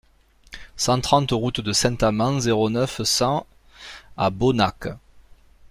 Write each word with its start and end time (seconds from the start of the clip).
cent 0.77 0.99
trente 1.01 1.29
route 1.31 1.61
de 1.61 1.73
Saint-Amans, 1.73 2.39
zéro 2.39 2.71
neuf, 2.71 3.03
cent 3.03 3.45
à 4.17 4.31
Bonnac 4.31 4.87